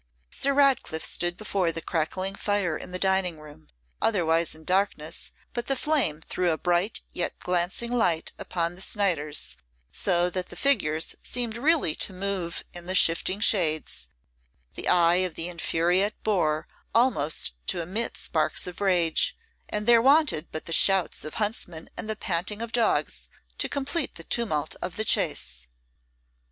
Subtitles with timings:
[0.31, 3.67] Sir Ratcliffe stood before the crackling fire in the dining room,
[4.01, 9.57] otherwise in darkness, but the flame threw a bright yet glancing light upon the Snyders,
[9.91, 14.07] so that the figures seemed really to move in the shifting shades,
[14.73, 19.37] the eye of the infuriate boar almost to emit sparks of rage,
[19.69, 23.29] and there wanted but the shouts of the huntsmen and the panting of the dogs
[23.59, 25.67] to complete the tumult of the chase.